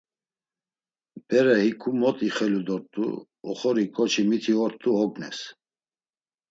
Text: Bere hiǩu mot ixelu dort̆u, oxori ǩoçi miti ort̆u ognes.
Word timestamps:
Bere 1.27 1.55
hiǩu 1.63 1.89
mot 1.99 2.17
ixelu 2.27 2.61
dort̆u, 2.67 3.05
oxori 3.49 3.85
ǩoçi 3.95 4.23
miti 4.29 4.53
ort̆u 4.63 4.89
ognes. 5.03 5.39